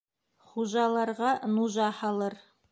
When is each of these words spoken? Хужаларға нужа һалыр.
Хужаларға 0.53 1.35
нужа 1.53 1.93
һалыр. 2.01 2.43